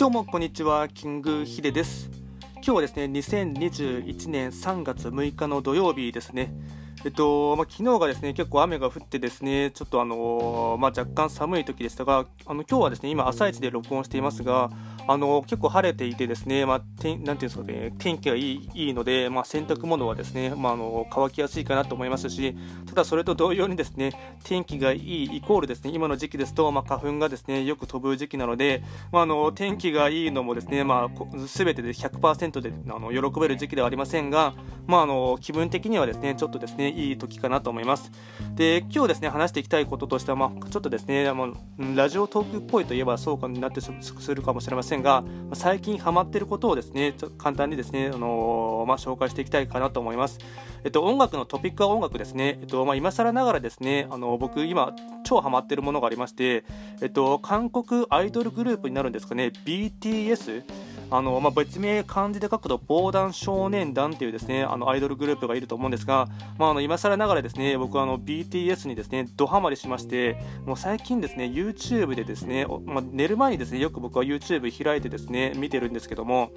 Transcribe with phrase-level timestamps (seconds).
[0.00, 0.88] どうもこんにちは。
[0.88, 2.08] キングヒデです。
[2.54, 6.54] 今日はですね2021年3月6日の土曜日ですね。
[7.02, 14.70] えっとまあ、昨日がですね結構雨が降ってですねちょっとあのまあ、若干寒い時でしたがあの今日はですね今朝一で録音していますが
[15.12, 22.56] あの結構晴れていてですね、まあ、てなんていうんですかね、天気がいいいいので、まあ、洗濯物はですね、まあ、あの乾きやすいかなと思いますし、
[22.86, 34.54] ただそれと同様にですね、天気がいいイコールですね、今の時期ですと、まあ、花粉がですね、よく飛ぶ時期なので、まあ、あの天気がいいのもですね、まあ、全てで100%であの喜べる時期ではありませんが、
[34.86, 38.10] まあ、あの気分的にはですね、ちょっとですね、いい時かなと思います。
[38.54, 41.48] で、今日ですね、話していきたいこととしては、まあ、ちょっとですね、まあ、
[41.94, 50.38] ラジオトークっぽいといえばそうかになってするかもしれませんが、最近ハマっていることをですね、ちょ簡単にですね、あのー、まあ、紹介していきたいかなと思います。
[50.84, 52.58] えっと、音楽のトピックは音楽ですね。
[52.60, 54.94] えっと、まあ、今更ながらですね、あの僕今
[55.24, 56.64] 超ハマってるものがありまして、
[57.02, 60.64] えっと、韓国アイドルグループになるんですかね、BTS
[61.10, 76.52] あの、まあ、別名漢字で書くと防弾少年団っていうですねあのアイドルグループがいると思うんですが、まあ、あの今更ながらですね僕はあの BTS にですねドハマりしましてもう最近ですね YouTube でですね、まあ、寝る前にですねよく僕は YouTube 開いてですね見てるんですけども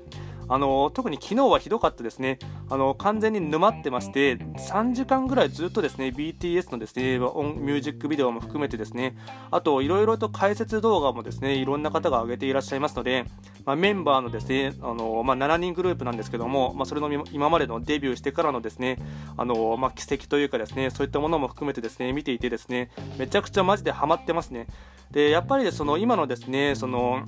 [0.53, 2.37] あの特に昨日はひどかったですね。
[2.69, 9.17] あの完全に沼ってまして3時間ぐらいずっとですね BTS のですねミュージックビデオも含めてですね
[9.49, 13.25] あといろいろと解説動画もですねいろんな方が上げていらっしゃいますので、
[13.65, 18.99] まあ、メンバーのですねあの、まあ、7人グループなんですけども、まあ、それの今までのデビューしてからのですね
[19.35, 24.67] あの、まあ、奇跡というかですねそういったものも含めてですね見ていてですねめちゃくちゃマジでハマってますね。
[25.09, 27.23] でやっぱりその今のですねその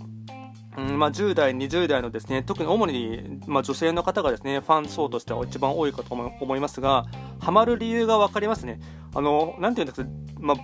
[0.78, 7.06] うんまあ、10代、20代のですね特に主に、まあ、女性の方がですねファン層としては一番多いかと思いますが
[7.40, 8.80] ハマる理由が分かりますね。
[9.14, 10.10] あのなんていうんですか、
[10.40, 10.58] まあ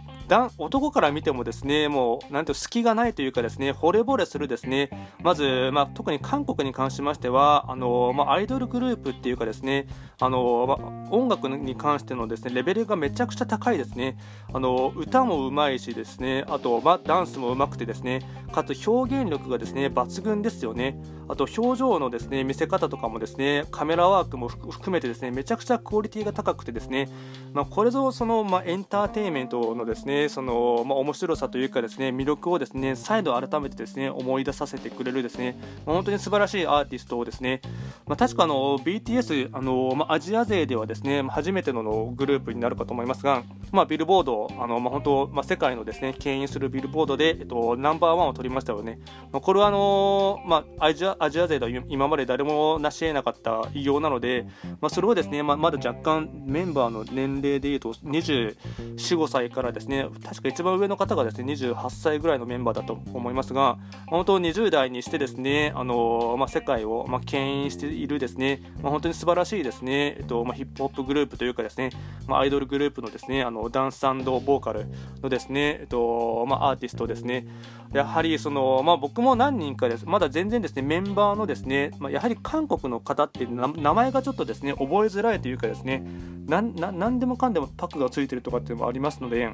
[0.58, 4.89] 男から見てもですねもうなんていう隙がないというかですね惚れ惚れするですね。
[5.22, 9.87] まず、まあ、特に韓国に関しましてはあの、まあ、アイドルグループっていうかですね
[10.20, 14.17] あの、まあ、音楽に関してのですねレベルがめちゃくちゃ高いですね。
[14.54, 18.21] あの歌もうまいしですねあと、まあ、ダンスもうまくてですね
[18.52, 21.02] かつ表現力がですね抜群ですよね。
[21.27, 27.08] あと表情のですね見せ方とかもですねカメラワークも含めてですねめちゃくちゃクオリティが高くてですね、
[27.53, 37.61] まあ、これぞその、まあ、エンターテインメントのですねその、まあ、面白さというかですね魅力をですね再度改めてですね思い出させてくれるですね、まあ、本当に素晴らしいアーティストをですね、
[38.08, 48.99] まあ、確かあの BTS あの、まあ、アジア勢ではですね初めてのグループになるかと思いますが、まあ、ビルボードあの、まあ、本当、まあ、世界のですね牽引するビルボードで、えっと、ナンバーワンを取りましたよね、
[49.32, 54.48] まあ、これはあの、まあ、アジアアジア勢では今まで誰も成し得なかった偉業なので、
[54.80, 58.55] まあ、それをですね、まあ、まだ若干メンバーの年齢でいうと24、
[58.95, 71.89] 5歳からですね確か一番上の方がですね28歳ぐらいのメンバーだと思いますが本当20代にしてですねあの、まあ、世界を、まあ、牽引しているですね、まあ、本当に素晴らしいですね、えっとまあ、ヒップホップグループというかですね、
[72.28, 74.88] まあ、アイドルグループのですねあのダンスボーカル
[75.22, 77.48] のですね、えっとまあ、アーティストですね。
[77.94, 86.04] やはりその、まあ、僕も何人かですまだ全然ですねメンバーのですねまあ、やはり韓国の方って名前がちょっとですね覚えづらいというかですね
[86.48, 89.52] 何でもかんでもパクがついてるとかっていうのもありますので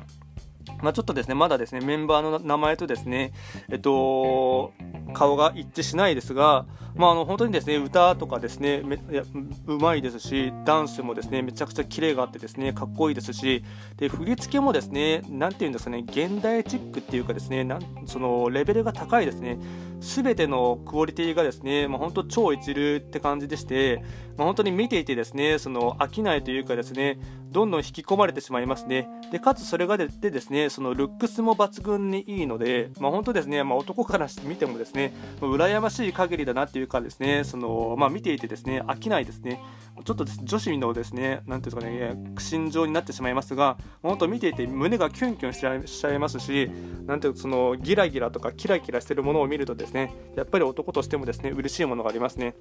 [0.81, 3.33] まあ、ちょっとですね、まだですね、メンバーの名前とですね、
[3.69, 4.73] えっと、
[5.13, 6.65] 顔が一致しないですが、
[6.97, 9.23] まあ、あの本当にですね歌とかですねめや
[9.67, 13.63] うまいですしダンスもですねめちゃくちゃキレがあってですねかっこいいですし
[13.97, 19.59] で振り付けもですねなんていうんですかね現代チックっていうかですねなんそのレベルが高いですね。
[19.99, 24.03] 全てのクオリティがですね、まあ、本当超一流って感じでして、
[24.37, 27.19] まあ、本当に見ていてですねその飽きないというかですね
[27.51, 29.07] どんどん引き込まれてしまいますね。
[29.31, 39.61] でかつそれがででですねそのルックスも抜群にいいので、まあ、本当ですね、まあ、男から見てもですね羨ましい限りだなっていうかですねその、まあ、見ていてですね飽きないですね。
[40.05, 46.69] ちょっと女子のですねなんていうんですかね心情になってしまいますが本当見ていて胸がキュンキュンしちゃいますし
[47.05, 50.13] なんていうそのギラギラとかキラキラしてるものを見るとでね。
[50.35, 52.55] やっぱり男としてもですね嬉しいものがありますね。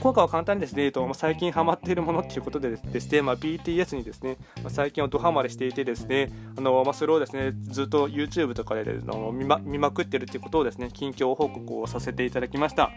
[0.00, 12.90] 効果は簡単にですねと最近ハマっているものっていうことでですね、まあ、BTS にですね、ま、最近はドハマりしていてですねあの、まあ、それをですねずっと YouTube とかでの見ま見まくってるっていうことをですね近況報告をさせていただきました。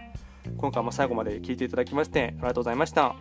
[0.57, 3.15] 今回も最後まで聞いていただきましてありがとうございました。